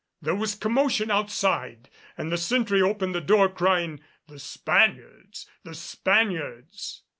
There 0.19 0.33
was 0.33 0.55
commotion 0.55 1.11
outside 1.11 1.87
and 2.17 2.31
the 2.31 2.37
sentry 2.39 2.81
opened 2.81 3.13
the 3.13 3.21
door 3.21 3.47
crying 3.49 3.99
"The 4.27 4.39
Spaniards! 4.39 5.45
The 5.63 5.75
Spaniards!" 5.75 7.03